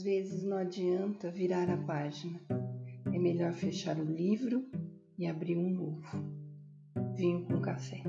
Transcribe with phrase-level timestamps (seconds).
[0.00, 2.40] Às vezes não adianta virar a página.
[3.12, 4.64] É melhor fechar o livro
[5.18, 6.24] e abrir um novo.
[7.14, 8.02] Vinho com café.